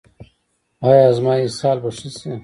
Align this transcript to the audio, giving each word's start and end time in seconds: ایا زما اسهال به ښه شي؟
ایا 0.87 1.07
زما 1.17 1.33
اسهال 1.45 1.77
به 1.83 1.89
ښه 1.97 2.09
شي؟ 2.17 2.31